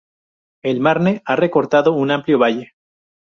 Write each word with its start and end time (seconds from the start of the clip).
El 0.63 0.79
Marne 0.79 1.21
ha 1.25 1.35
recortado 1.35 1.93
un 1.93 2.09
amplio 2.09 2.39
valle. 2.39 2.73